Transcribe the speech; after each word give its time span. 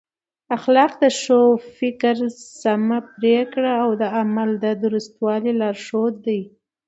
اخلاق 0.57 0.91
د 1.03 1.03
ښو 1.19 1.41
فکر، 1.77 2.15
سمه 2.61 2.99
پرېکړه 3.15 3.71
او 3.83 3.89
د 4.01 4.03
عمل 4.17 4.49
د 4.63 4.65
درستوالي 4.83 5.53
لارښود 5.61 6.15
دی. 6.27 6.39